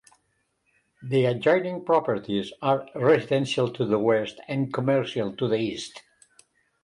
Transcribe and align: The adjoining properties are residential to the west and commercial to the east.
The 1.03 1.25
adjoining 1.25 1.85
properties 1.85 2.51
are 2.63 2.87
residential 2.95 3.71
to 3.71 3.85
the 3.85 3.99
west 3.99 4.41
and 4.47 4.73
commercial 4.73 5.35
to 5.35 5.47
the 5.47 5.57
east. 5.57 6.01